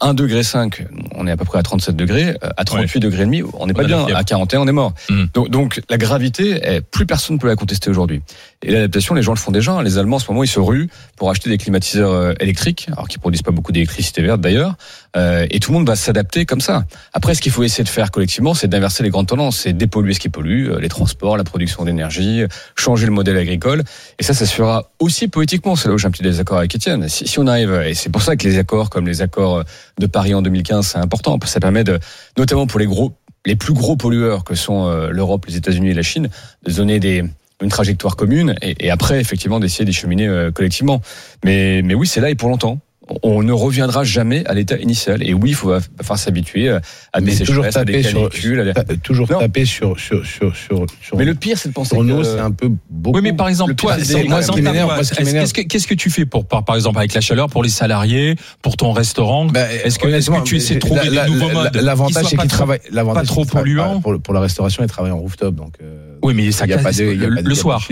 1 0.00 0.14
degré 0.14 0.42
5, 0.42 0.86
on 1.14 1.26
est 1.26 1.30
à 1.30 1.36
peu 1.36 1.44
près 1.44 1.58
à 1.58 1.62
37 1.62 1.96
degrés, 1.96 2.36
euh, 2.42 2.48
à 2.56 2.64
38 2.64 3.00
degrés 3.00 3.22
et 3.22 3.26
demi, 3.26 3.42
on 3.54 3.66
n'est 3.66 3.74
pas 3.74 3.84
bien, 3.84 4.06
à 4.06 4.24
41 4.24 4.60
on 4.60 4.66
est 4.66 4.72
mort. 4.72 4.94
Mm. 5.08 5.24
Donc, 5.34 5.50
donc 5.50 5.80
la 5.88 5.98
gravité, 5.98 6.60
eh, 6.62 6.80
plus 6.80 7.06
personne 7.06 7.36
ne 7.36 7.40
peut 7.40 7.48
la 7.48 7.56
contester 7.56 7.90
aujourd'hui. 7.90 8.22
Et 8.62 8.70
l'adaptation, 8.70 9.14
les 9.14 9.22
gens 9.22 9.32
le 9.32 9.38
font 9.38 9.52
déjà. 9.52 9.82
Les 9.82 9.98
Allemands, 9.98 10.16
en 10.16 10.20
ce 10.20 10.30
moment, 10.30 10.42
ils 10.42 10.48
se 10.48 10.60
ruent 10.60 10.88
pour 11.16 11.30
acheter 11.30 11.50
des 11.50 11.58
climatiseurs 11.58 12.12
euh, 12.12 12.32
électriques, 12.40 12.88
alors 12.92 13.08
qu'ils 13.08 13.20
produisent 13.20 13.42
pas 13.42 13.50
beaucoup 13.50 13.72
d'électricité 13.72 14.22
verte 14.22 14.40
d'ailleurs. 14.40 14.74
Euh, 15.16 15.46
et 15.50 15.60
tout 15.60 15.72
le 15.72 15.78
monde 15.78 15.86
va 15.86 15.96
s'adapter 15.96 16.46
comme 16.46 16.60
ça. 16.60 16.84
Après, 17.12 17.34
ce 17.34 17.40
qu'il 17.40 17.52
faut 17.52 17.62
essayer 17.62 17.84
de 17.84 17.88
faire 17.88 18.10
collectivement, 18.10 18.54
c'est 18.54 18.68
d'inverser 18.68 19.02
les 19.02 19.10
grandes 19.10 19.28
tendances, 19.28 19.58
c'est 19.58 19.72
dépolluer 19.72 20.14
ce 20.14 20.20
qui 20.20 20.28
pollue, 20.28 20.70
euh, 20.70 20.80
les 20.80 20.88
transports, 20.88 21.36
la 21.36 21.44
production 21.44 21.84
d'énergie, 21.84 22.42
euh, 22.42 22.48
changer 22.76 23.06
le 23.06 23.12
modèle 23.12 23.36
agricole. 23.36 23.82
Et 24.18 24.22
ça, 24.22 24.34
ça 24.34 24.46
se 24.46 24.54
fera 24.54 24.90
aussi 24.98 25.28
politiquement. 25.28 25.76
C'est 25.76 25.88
là 25.88 25.94
où 25.94 25.98
j'ai 25.98 26.06
un 26.06 26.10
petit 26.10 26.22
désaccord 26.22 26.58
avec 26.58 26.74
Étienne. 26.74 27.08
Si, 27.08 27.26
si 27.26 27.38
on 27.38 27.46
arrive, 27.46 27.72
et 27.86 27.94
c'est 27.94 28.10
pour 28.10 28.22
ça 28.22 28.36
que 28.36 28.46
les 28.46 28.58
accords 28.58 28.90
comme 28.90 29.06
les 29.06 29.22
accords 29.22 29.64
de 29.98 30.06
Paris 30.06 30.34
en 30.34 30.42
2015, 30.42 30.86
c'est 30.86 30.98
important. 30.98 31.38
parce 31.38 31.50
que 31.50 31.54
Ça 31.54 31.60
permet 31.60 31.84
de, 31.84 31.98
notamment 32.36 32.66
pour 32.66 32.78
les 32.78 32.86
gros, 32.86 33.16
les 33.46 33.56
plus 33.56 33.72
gros 33.72 33.96
pollueurs 33.96 34.44
que 34.44 34.54
sont 34.54 34.86
euh, 34.86 35.08
l'Europe, 35.10 35.46
les 35.46 35.56
États-Unis 35.56 35.90
et 35.90 35.94
la 35.94 36.02
Chine, 36.02 36.28
de 36.66 36.72
donner 36.72 37.00
des 37.00 37.24
une 37.62 37.70
trajectoire 37.70 38.16
commune 38.16 38.54
et, 38.60 38.84
et 38.84 38.90
après 38.90 39.18
effectivement 39.18 39.60
d'essayer 39.60 39.86
d'y 39.86 39.92
cheminer 39.94 40.26
euh, 40.26 40.50
collectivement. 40.50 41.00
Mais 41.42 41.80
mais 41.82 41.94
oui, 41.94 42.06
c'est 42.06 42.20
là 42.20 42.28
et 42.28 42.34
pour 42.34 42.50
longtemps. 42.50 42.78
On 43.22 43.42
ne 43.44 43.52
reviendra 43.52 44.02
jamais 44.02 44.44
à 44.46 44.54
l'état 44.54 44.76
initial. 44.78 45.22
Et 45.22 45.32
oui, 45.32 45.50
il 45.50 45.54
faut 45.54 45.72
falloir 46.00 46.18
s'habituer 46.18 46.68
euh, 46.68 46.80
à 47.12 47.20
des 47.20 47.30
sécheresses, 47.30 47.76
à 47.76 47.84
des 47.84 48.02
sur, 48.02 48.24
à 48.24 48.64
des- 48.64 48.72
ta- 48.72 48.82
toujours 48.96 49.30
Non. 49.30 49.38
taper 49.38 49.64
sur, 49.64 49.98
sur, 49.98 50.26
sur, 50.26 50.56
sur, 50.56 50.86
sur, 51.00 51.16
Mais 51.16 51.24
le 51.24 51.34
pire, 51.36 51.56
c'est 51.56 51.68
de 51.68 51.74
penser 51.74 51.94
sur 51.94 52.02
nous, 52.02 52.18
que 52.18 52.24
c'est 52.24 52.40
un 52.40 52.50
peu 52.50 52.68
beaucoup. 52.90 53.16
Oui, 53.18 53.22
mais 53.22 53.32
par 53.32 53.48
exemple, 53.48 53.70
Le 53.70 53.76
toi, 53.76 53.96
moi, 54.26 54.40
qu'est-ce 54.40 55.54
que 55.54 55.62
qu'est-ce 55.62 55.86
que 55.86 55.94
tu 55.94 56.10
fais 56.10 56.26
pour, 56.26 56.46
par, 56.46 56.64
par 56.64 56.74
exemple, 56.74 56.98
avec 56.98 57.14
la 57.14 57.20
chaleur, 57.20 57.48
pour 57.48 57.62
les 57.62 57.68
salariés, 57.68 58.34
pour 58.60 58.76
ton 58.76 58.90
restaurant? 58.92 59.44
Bah, 59.46 59.72
Est-ce 59.84 60.00
que, 60.00 60.08
est-ce 60.08 60.30
que 60.30 60.42
tu 60.42 60.56
essaies 60.56 60.74
de 60.74 60.80
trouver 60.80 61.08
la- 61.08 61.26
des 61.26 61.30
nouveaux 61.30 61.48
la- 61.48 61.54
modes 61.54 61.76
L'avantage, 61.76 62.24
c'est 62.24 62.28
qu'ils 62.30 62.38
pas 62.38 62.46
trop- 62.46 62.56
travaillent. 62.56 62.80
l'avantage, 62.90 63.22
pas 63.22 63.26
trop 63.26 63.44
polluants? 63.44 64.00
Pour, 64.00 64.34
la 64.34 64.40
restauration, 64.40 64.82
ils 64.82 64.88
travaillent 64.88 65.12
en 65.12 65.18
rooftop, 65.18 65.54
donc. 65.54 65.74
euh, 65.80 66.16
Oui, 66.22 66.34
mais 66.34 66.50
ça 66.50 66.64
il 66.64 66.70
y 66.70 66.74
a 66.74 66.78
pas 66.78 66.90
de, 66.90 67.02
il 67.04 67.20
y 67.22 67.24
a 67.24 67.28
le, 67.28 67.42
pas 67.42 67.54
soir. 67.54 67.86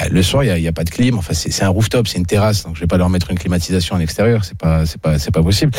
Bah, 0.00 0.08
Le 0.10 0.22
soir, 0.22 0.44
il 0.44 0.62
y 0.62 0.68
a, 0.68 0.72
pas 0.72 0.84
de 0.84 0.90
clim. 0.90 1.18
Enfin, 1.18 1.34
c'est 1.34 1.62
un 1.62 1.68
rooftop, 1.68 2.08
c'est 2.08 2.18
une 2.18 2.26
terrasse, 2.26 2.64
donc 2.64 2.76
je 2.76 2.80
vais 2.80 2.86
pas 2.86 2.96
leur 2.96 3.10
mettre 3.10 3.30
une 3.30 3.38
climatisation 3.38 3.96
à 3.96 3.98
l'extérieur. 3.98 4.44
C'est 4.44 4.56
pas, 4.56 4.86
c'est 4.86 5.00
pas, 5.00 5.18
c'est 5.18 5.30
pas 5.30 5.42
possible. 5.42 5.72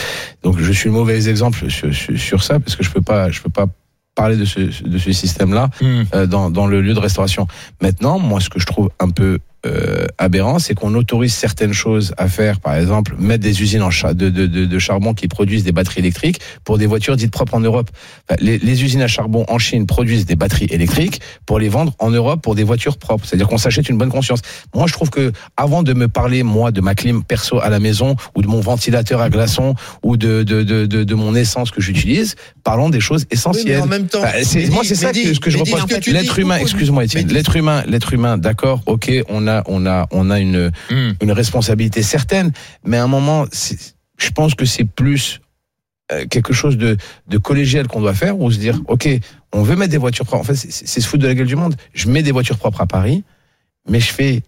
Donc, 0.43 0.59
je 0.59 0.71
suis 0.71 0.89
le 0.89 0.93
mauvais 0.93 1.27
exemple 1.27 1.69
sur, 1.69 1.93
sur, 1.93 2.17
sur 2.17 2.43
ça 2.43 2.59
parce 2.59 2.75
que 2.75 2.83
je 2.83 2.91
peux 2.91 3.01
pas, 3.01 3.31
je 3.31 3.41
peux 3.41 3.49
pas 3.49 3.65
parler 4.13 4.35
de 4.37 4.45
ce, 4.45 4.59
de 4.59 4.97
ce 4.97 5.11
système-là 5.11 5.69
Hmm. 5.81 6.03
euh, 6.13 6.25
dans, 6.27 6.49
dans 6.49 6.67
le 6.67 6.81
lieu 6.81 6.93
de 6.93 6.99
restauration. 6.99 7.47
Maintenant, 7.81 8.19
moi, 8.19 8.39
ce 8.39 8.49
que 8.49 8.59
je 8.59 8.65
trouve 8.65 8.89
un 8.99 9.09
peu 9.09 9.39
euh, 9.65 10.05
aberrant, 10.17 10.57
c'est 10.59 10.73
qu'on 10.73 10.95
autorise 10.95 11.33
certaines 11.33 11.73
choses 11.73 12.13
à 12.17 12.27
faire, 12.27 12.59
par 12.59 12.75
exemple, 12.75 13.15
mettre 13.19 13.43
des 13.43 13.61
usines 13.61 13.83
en 13.83 13.91
cha- 13.91 14.13
de, 14.13 14.29
de, 14.29 14.47
de, 14.47 14.65
de 14.65 14.79
charbon 14.79 15.13
qui 15.13 15.27
produisent 15.27 15.63
des 15.63 15.71
batteries 15.71 15.99
électriques 15.99 16.39
pour 16.63 16.77
des 16.77 16.85
voitures 16.87 17.15
dites 17.15 17.31
propres 17.31 17.53
en 17.55 17.59
Europe. 17.59 17.89
Les, 18.39 18.57
les 18.57 18.83
usines 18.83 19.01
à 19.01 19.07
charbon 19.07 19.45
en 19.47 19.59
Chine 19.59 19.85
produisent 19.85 20.25
des 20.25 20.35
batteries 20.35 20.67
électriques 20.71 21.21
pour 21.45 21.59
les 21.59 21.69
vendre 21.69 21.93
en 21.99 22.09
Europe 22.09 22.41
pour 22.41 22.55
des 22.55 22.63
voitures 22.63 22.97
propres. 22.97 23.25
C'est-à-dire 23.25 23.47
qu'on 23.47 23.57
s'achète 23.59 23.87
une 23.89 23.97
bonne 23.97 24.09
conscience. 24.09 24.41
Moi, 24.73 24.87
je 24.87 24.93
trouve 24.93 25.09
que 25.09 25.31
avant 25.57 25.83
de 25.83 25.93
me 25.93 26.07
parler 26.07 26.43
moi 26.43 26.71
de 26.71 26.81
ma 26.81 26.95
clim 26.95 27.23
perso 27.23 27.59
à 27.59 27.69
la 27.69 27.79
maison 27.79 28.15
ou 28.35 28.41
de 28.41 28.47
mon 28.47 28.61
ventilateur 28.61 29.21
à 29.21 29.29
glaçons 29.29 29.75
ou 30.03 30.17
de 30.17 30.41
de, 30.43 30.63
de, 30.63 30.85
de, 31.03 31.15
mon 31.15 31.35
essence 31.35 31.69
que 31.71 31.81
j'utilise, 31.81 32.35
parlons 32.63 32.89
des 32.89 32.99
choses 32.99 33.21
Oui, 33.21 33.27
mais 33.31 33.35
essentielles. 33.37 33.81
en 33.81 33.85
même 33.85 34.07
temps, 34.07 34.21
moi, 34.71 34.83
c'est 34.83 34.95
ça 34.95 35.11
que, 35.11 35.49
je 35.51 35.57
reproche. 35.57 36.05
L'être 36.07 36.39
humain, 36.39 36.57
excuse-moi, 36.57 37.03
Étienne. 37.03 37.27
L'être 37.27 37.55
humain, 37.55 37.83
l'être 37.87 38.13
humain, 38.13 38.37
d'accord, 38.37 38.81
ok, 38.85 39.11
on 39.29 39.47
a, 39.47 39.50
on 39.67 39.85
a, 39.85 40.07
on 40.11 40.29
a 40.29 40.39
une, 40.39 40.71
Hmm. 40.89 41.11
une 41.21 41.31
responsabilité 41.31 42.01
certaine, 42.03 42.51
mais 42.85 42.97
à 42.97 43.03
un 43.03 43.07
moment, 43.07 43.45
je 44.17 44.29
pense 44.31 44.55
que 44.55 44.65
c'est 44.65 44.85
plus 44.85 45.41
euh, 46.11 46.25
quelque 46.29 46.51
chose 46.53 46.77
de, 46.77 46.97
de 47.27 47.37
collégial 47.37 47.87
qu'on 47.87 48.01
doit 48.01 48.13
faire, 48.13 48.37
ou 48.39 48.51
se 48.51 48.57
dire, 48.57 48.79
ok, 48.87 49.07
on 49.53 49.63
veut 49.63 49.75
mettre 49.77 49.91
des 49.91 49.97
voitures 49.97 50.25
propres. 50.25 50.41
En 50.41 50.53
fait, 50.53 50.55
c'est 50.55 50.99
se 51.01 51.07
foutre 51.07 51.23
de 51.23 51.27
la 51.27 51.35
gueule 51.35 51.47
du 51.47 51.55
monde. 51.55 51.75
Je 51.93 52.09
mets 52.09 52.21
des 52.23 52.31
voitures 52.33 52.57
propres 52.57 52.81
à 52.81 52.85
Paris, 52.85 53.23
mais 53.89 53.99
je 54.01 54.11
fais 54.11 54.41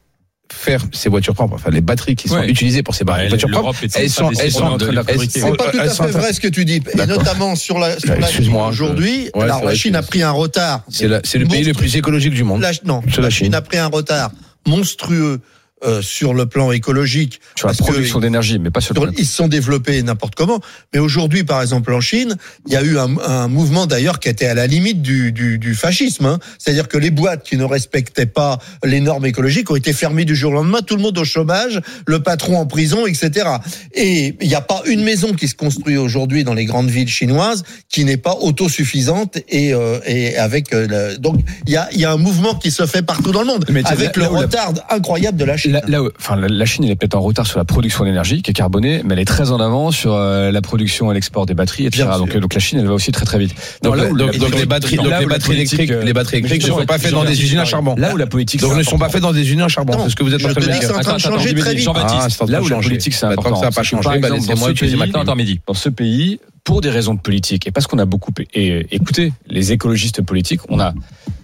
faire 0.52 0.82
ces 0.92 1.08
voitures 1.10 1.34
propres, 1.34 1.56
enfin 1.56 1.72
les 1.72 1.80
batteries 1.82 2.16
qui 2.18 2.28
sont 2.28 2.36
Ouais. 2.36 2.50
utilisées 2.50 2.84
pour 2.84 2.94
ces 2.94 3.06
Bah, 3.06 3.18
voitures 3.30 3.50
propres. 3.50 3.74
elles 3.96 4.10
sont- 4.10 4.30
elles 4.32 4.52
sont. 4.52 4.78
C'est 4.78 5.42
pas 5.56 5.72
tout 5.72 5.80
à 5.80 5.90
fait 5.90 6.12
vrai 6.12 6.34
ce 6.34 6.40
que 6.42 6.50
tu 6.50 6.66
dis. 6.66 6.82
Et 7.02 7.06
notamment 7.08 7.56
sur 7.56 7.80
la, 7.80 7.98
sur 7.98 8.10
la 8.10 8.16
Chine 8.18 8.24
Excuse-moi, 8.26 8.68
aujourd'hui, 8.68 9.30
ouais, 9.34 9.48
la, 9.48 9.74
Chine 9.74 9.96
a 9.96 10.04
pris 10.04 10.22
un 10.22 10.32
retard. 10.32 10.84
C'est 10.90 11.08
le 11.08 11.46
pays 11.48 11.64
le 11.64 11.74
plus 11.74 11.96
écologique 11.96 12.34
du 12.34 12.44
monde. 12.44 12.62
La, 12.62 12.72
non, 12.84 13.02
la 13.16 13.24
la 13.24 13.30
Chine 13.30 13.46
Chine. 13.46 13.56
a 13.56 13.62
pris 13.62 13.78
un 13.78 13.88
retard 13.88 14.32
monstrueux 14.68 15.40
euh, 15.86 16.02
sur 16.02 16.34
le 16.34 16.46
plan 16.46 16.72
écologique. 16.72 17.40
sur 17.56 17.68
la 17.68 17.74
production 17.74 18.20
d'énergie, 18.20 18.60
mais 18.60 18.72
pas 18.72 18.82
sur 18.82 18.94
le 18.94 19.12
ils 19.18 19.26
se 19.26 19.36
sont 19.36 19.48
développés 19.48 20.02
n'importe 20.04 20.36
comment. 20.36 20.60
Mais 20.94 21.00
aujourd'hui, 21.00 21.44
par 21.44 21.62
exemple, 21.62 21.94
en 21.94 22.02
Chine, 22.02 22.36
il 22.68 22.74
y 22.74 22.76
a 22.76 22.82
eu 22.84 22.98
un, 22.98 23.18
un 23.26 23.48
mouvement 23.48 23.86
d'ailleurs 23.88 24.20
qui 24.20 24.30
était 24.30 24.46
à 24.48 24.54
la 24.54 24.68
limite 24.68 25.02
du, 25.02 25.32
du, 25.32 25.58
du 25.60 25.76
fascisme. 25.76 26.26
hein. 26.26 26.40
C'est-à-dire 26.58 26.88
que 26.88 26.98
les 26.98 27.12
boîtes 27.12 27.44
qui 27.44 27.58
ne 27.58 27.64
respectaient 27.64 28.26
pas 28.26 28.60
les 28.84 29.00
normes 29.02 29.26
écologiques 29.26 29.70
ont 29.72 29.76
été 29.76 29.94
fermées 29.94 30.26
du 30.26 30.36
jour 30.36 30.52
au 30.52 30.56
lendemain, 30.56 30.80
tout 30.82 30.96
le 30.96 31.02
monde 31.02 31.18
au 31.18 31.24
chômage, 31.26 31.82
le 32.08 32.22
patron 32.24 32.58
en 32.58 32.66
prison, 32.66 33.06
etc. 33.06 33.48
Et 33.94 34.36
il 34.42 34.48
n'y 34.48 34.56
a 34.56 34.62
pas 34.62 34.82
une 34.86 35.04
maison 35.04 35.34
qui 35.34 35.48
se 35.48 35.56
construit 35.56 35.98
aujourd'hui 35.98 36.44
dans 36.44 36.54
les 36.54 36.66
grandes 36.66 36.90
villes 36.90 37.10
chinoises 37.10 37.64
qui 37.90 38.06
n'est 38.06 38.18
pas 38.18 38.36
autosuffisante 38.42 39.38
et, 39.50 39.74
euh, 39.74 40.00
et 40.06 40.38
avec 40.38 40.74
euh, 40.74 40.88
le- 41.12 41.18
donc 41.18 41.40
il 41.68 41.74
y 41.74 41.78
a, 41.78 41.88
il 41.92 42.00
y 42.00 42.06
a 42.06 42.12
un 42.12 42.18
mouvement 42.18 42.56
qui 42.56 42.72
se 42.72 42.86
fait 42.86 43.02
partout 43.02 43.32
dans 43.32 43.42
le 43.42 43.46
monde 43.48 43.66
Mais 43.70 43.86
avec 43.86 44.18
le 44.18 44.26
retard 44.28 44.74
incroyable 44.90 45.38
de 45.38 45.46
la 45.46 45.58
Chine. 45.58 45.73
Là, 45.74 45.82
là 45.88 46.04
où- 46.04 46.10
enfin, 46.20 46.36
la, 46.36 46.48
la 46.48 46.66
Chine, 46.66 46.84
elle 46.86 46.92
est 46.92 46.96
peut-être 46.96 47.16
en 47.16 47.22
retard 47.22 47.48
sur 47.48 47.58
la 47.58 47.66
production 47.66 48.06
d'énergie, 48.06 48.42
qui 48.42 48.52
est 48.52 48.54
carbonée, 48.54 49.02
mais 49.04 49.14
elle 49.16 49.20
est 49.20 49.26
très 49.26 49.52
en 49.52 49.60
avant 49.60 49.92
sur 49.92 50.14
euh, 50.14 50.52
la 50.52 50.62
production 50.62 51.12
et 51.12 51.16
l'export 51.16 51.46
des 51.46 51.54
batteries, 51.54 51.86
etc. 51.88 52.06
Donc, 52.18 52.36
euh, 52.36 52.40
donc 52.40 52.54
la 52.54 52.60
Chine, 52.60 52.80
elle 52.80 52.88
va 52.88 52.94
aussi 52.94 53.12
très 53.12 53.26
très 53.26 53.40
vite. 53.40 53.56
Donc, 53.82 53.96
Non, 53.98 54.04
là 54.04 54.10
où 54.12 54.16
donc- 54.18 54.34
la- 54.34 54.38
donc 54.40 54.56
les 54.56 54.66
batteries, 54.66 54.96
là 54.98 55.04
donc 55.04 55.12
où 55.12 55.16
les 55.20 55.26
la 55.26 55.28
batteries 55.28 55.56
politique, 55.56 55.80
électriques, 55.80 55.92
euh, 55.92 56.04
les 56.06 56.14
batteries 56.14 56.38
électriques 56.38 56.64
ne 56.64 56.68
sont 56.68 56.86
pas 56.86 56.98
faites 56.98 57.12
dans 57.12 57.26
des 57.26 57.42
usines 57.42 57.60
à 57.60 57.66
charbon. 57.66 57.96
Là 57.98 58.14
où 58.14 58.18
la 58.18 58.28
politique, 58.28 58.62
Donc 58.62 58.76
ne 58.78 58.84
sont 58.84 58.98
pas 58.98 59.10
faits 59.10 59.22
dans 59.22 59.34
des 59.34 59.42
usines 59.42 59.62
à 59.62 59.68
charbon. 59.68 59.94
C'est 60.04 60.10
ce 60.12 60.16
que 60.16 60.24
vous 60.24 60.34
êtes 60.34 60.46
en 60.46 60.50
train 60.50 60.62
de 60.62 60.66
dire. 60.66 60.90
en 60.96 61.00
train 61.02 61.14
de 61.16 61.20
changer 61.20 61.54
très 61.56 61.76
vite. 61.76 61.90
Ah, 61.96 62.28
c'est 62.30 62.42
en 62.42 62.46
train 62.46 62.52
Là 62.52 62.60
de 62.60 62.64
où 62.66 62.68
la 62.70 62.76
changer. 62.76 62.90
politique, 62.90 63.14
c'est 63.14 63.26
Bah, 63.26 63.36
tant 63.36 63.42
important. 63.42 63.56
que 63.56 63.60
ça 63.62 63.66
n'a 63.66 63.72
pas 63.72 63.84
changé, 63.84 64.10
bah, 64.20 64.30
dans 64.30 65.74
ce 65.74 65.90
pays- 65.90 66.40
pour 66.64 66.80
des 66.82 66.90
raisons 66.90 67.18
politiques, 67.18 67.68
et 67.68 67.72
parce 67.72 67.88
qu'on 67.88 68.00
a 68.00 68.06
beaucoup 68.06 68.32
é- 68.54 68.68
é- 68.68 68.88
écouté 68.96 69.34
les 69.48 69.72
écologistes 69.74 70.22
politiques, 70.22 70.62
on 70.70 70.80
a, 70.80 70.94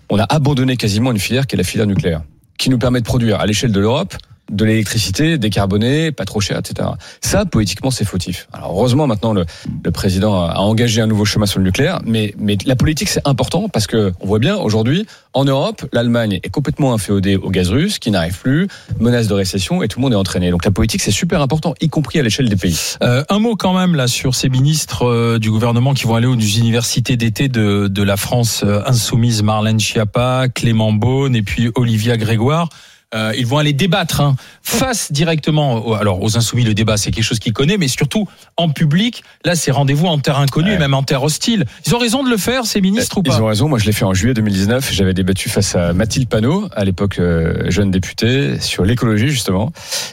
on 0.10 0.18
a 0.18 0.24
abandonné 0.30 0.78
quasiment 0.78 1.12
une 1.12 1.20
filière 1.20 1.46
qui 1.46 1.56
est 1.56 1.58
la 1.58 1.64
filière 1.66 1.88
nucléaire, 1.88 2.22
qui 2.60 2.70
nous 2.70 2.78
permet 2.78 3.00
de 3.00 3.06
produire 3.06 3.40
à 3.40 3.48
l'échelle 3.48 3.72
de 3.72 3.80
l'Europe 3.80 4.16
de 4.50 4.66
l'électricité 4.66 5.38
décarbonée, 5.38 6.12
pas 6.12 6.26
trop 6.26 6.42
chère, 6.42 6.60
etc. 6.60 6.90
Ça, 7.22 7.46
politiquement, 7.46 7.92
c'est 7.92 8.06
fautif. 8.06 8.48
Alors 8.54 8.72
heureusement, 8.72 9.08
maintenant, 9.08 9.34
le, 9.34 9.46
le 9.84 9.92
président 9.92 10.44
a 10.44 10.60
engagé 10.60 11.02
un 11.02 11.08
nouveau 11.08 11.26
chemin 11.26 11.46
sur 11.46 11.60
le 11.60 11.66
nucléaire, 11.66 12.00
mais, 12.06 12.34
mais 12.38 12.58
la 12.66 12.76
politique, 12.76 13.10
c'est 13.10 13.28
important 13.28 13.70
parce 13.70 13.88
que 13.88 14.14
on 14.20 14.28
voit 14.28 14.40
bien 14.40 14.58
aujourd'hui, 14.58 15.06
en 15.34 15.46
Europe, 15.46 15.86
l'Allemagne 15.94 16.40
est 16.42 16.50
complètement 16.50 16.94
inféodée 16.94 17.36
au 17.36 17.50
gaz 17.50 17.70
russe, 17.70 18.00
qui 18.00 18.12
n'arrive 18.12 18.40
plus, 18.40 18.68
menace 19.00 19.28
de 19.28 19.34
récession, 19.34 19.84
et 19.84 19.88
tout 19.88 20.00
le 20.00 20.04
monde 20.04 20.14
est 20.14 20.18
entraîné. 20.18 20.52
Donc 20.52 20.66
la 20.66 20.72
politique, 20.72 21.02
c'est 21.02 21.12
super 21.12 21.42
important, 21.42 21.76
y 21.82 21.90
compris 21.90 22.20
à 22.20 22.24
l'échelle 22.24 22.50
des 22.50 22.56
pays. 22.56 22.96
Euh, 23.04 23.24
un 23.30 23.40
mot 23.40 23.56
quand 23.56 23.78
même 23.78 23.96
là 23.96 24.08
sur 24.08 24.36
ces 24.36 24.50
ministres 24.50 25.06
euh, 25.06 25.40
du 25.40 25.52
gouvernement 25.52 25.94
qui 25.94 26.06
vont 26.06 26.16
aller 26.16 26.28
aux 26.28 26.36
universités 26.36 27.18
d'été 27.18 27.48
de, 27.48 27.88
de 27.88 28.04
la 28.04 28.18
France 28.18 28.64
euh, 28.64 28.82
insoumise, 28.86 29.44
Marlène 29.44 29.80
Schiappa, 29.80 30.48
Clément 30.54 30.94
Beaune 30.94 31.36
et 31.36 31.44
puis 31.44 31.70
Olivia 31.76 32.18
Grégoire. 32.18 32.70
Euh, 33.16 33.34
ils 33.38 33.46
vont 33.48 33.58
aller 33.58 33.74
débattre 33.74 34.22
hein, 34.22 34.36
face 34.62 35.12
directement. 35.12 35.86
Aux, 35.86 35.94
alors 35.96 36.22
aux 36.22 36.38
insoumis, 36.38 36.64
le 36.64 36.74
débat 36.74 36.98
c'est 36.98 37.12
quelque 37.12 37.24
chose 37.24 37.40
qu'ils 37.40 37.54
connaissent, 37.54 37.80
mais 37.80 37.88
surtout 37.88 38.28
en 38.58 38.70
public. 38.70 39.24
Là, 39.46 39.56
c'est 39.56 39.72
rendez-vous 39.72 40.06
en 40.08 40.20
terre 40.20 40.38
inconnue 40.38 40.70
Ouais. 40.70 40.76
et 40.76 40.80
même 40.80 40.94
en 40.94 41.04
terre 41.04 41.24
hostile. 41.24 41.66
Ils 41.88 41.96
ont 41.96 42.00
raison 42.00 42.24
de 42.24 42.30
le 42.30 42.38
faire, 42.38 42.66
ces 42.66 42.82
ministres 42.82 43.18
ou 43.18 43.22
Ils 43.26 43.30
pas 43.32 43.42
ont 43.42 43.48
raison. 43.48 43.68
Moi, 43.68 43.80
je 43.80 43.86
l'ai 43.86 43.92
fait 43.94 44.06
en 44.06 44.14
juillet 44.14 44.34
2019. 44.34 44.92
J'avais 44.94 45.14
débattu 45.14 45.50
face 45.50 45.76
à 45.76 45.94
Mathilde 45.94 46.30
Panot, 46.30 46.70
à 46.76 46.86
l'époque 46.86 47.18
euh, 47.20 47.70
jeune 47.72 47.90
députée, 47.92 48.60
sur 48.60 48.86
l'écologie 48.86 49.30
justement. 49.30 49.72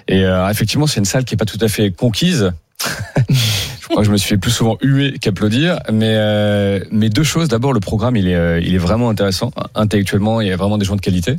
Et 0.09 0.25
euh, 0.25 0.49
effectivement, 0.49 0.87
c'est 0.87 1.01
une 1.01 1.05
salle 1.05 1.25
qui 1.25 1.35
est 1.35 1.39
pas 1.39 1.45
tout 1.45 1.59
à 1.61 1.69
fait 1.69 1.91
conquise. 1.91 2.53
je 3.31 3.89
crois 3.89 3.99
que 4.03 4.07
je 4.07 4.11
me 4.13 4.17
suis 4.17 4.29
fait 4.29 4.37
plus 4.39 4.51
souvent 4.51 4.77
huer 4.83 5.15
qu'applaudir. 5.21 5.81
Mais 5.93 6.15
euh, 6.15 6.81
mais 6.91 7.09
deux 7.09 7.25
choses. 7.25 7.49
D'abord, 7.49 7.73
le 7.73 7.81
programme, 7.81 8.17
il 8.17 8.29
est 8.29 8.35
euh, 8.35 8.61
il 8.61 8.75
est 8.75 8.79
vraiment 8.79 9.09
intéressant. 9.11 9.51
Intellectuellement, 9.75 10.41
il 10.41 10.49
y 10.49 10.53
a 10.53 10.57
vraiment 10.57 10.79
des 10.79 10.85
gens 10.85 10.97
de 10.97 11.01
qualité. 11.01 11.37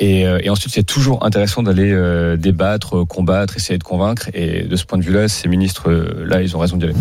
Et, 0.00 0.26
euh, 0.26 0.40
et 0.42 0.48
ensuite, 0.48 0.72
c'est 0.72 0.82
toujours 0.82 1.24
intéressant 1.24 1.62
d'aller 1.62 1.92
euh, 1.92 2.36
débattre, 2.36 3.06
combattre, 3.06 3.56
essayer 3.56 3.78
de 3.78 3.84
convaincre. 3.84 4.28
Et 4.32 4.62
de 4.62 4.76
ce 4.76 4.84
point 4.86 4.98
de 4.98 5.04
vue-là, 5.04 5.28
ces 5.28 5.46
ministres, 5.46 5.90
euh, 5.90 6.24
là, 6.26 6.42
ils 6.42 6.56
ont 6.56 6.58
raison 6.58 6.78
d'y 6.78 6.86
aller. 6.86 6.94